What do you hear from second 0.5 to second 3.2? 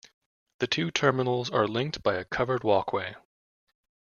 The two terminals are linked by a covered walkway.